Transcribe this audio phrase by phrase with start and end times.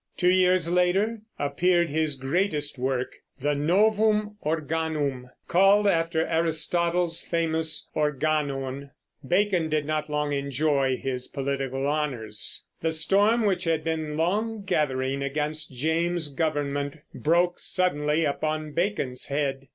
[0.17, 8.89] Two years later appeared his greatest work, the Novum Organum, called after Aristotle's famous Organon.
[9.23, 12.65] Bacon did not long enjoy his political honors.
[12.81, 19.67] The storm which had been long gathering against James's government broke suddenly upon Bacon's head.